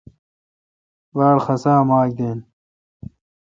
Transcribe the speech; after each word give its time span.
باڑ 1.15 1.35
خسا 1.45 1.73
اے 1.81 1.85
ماک 1.89 2.09
دین۔ 2.17 2.37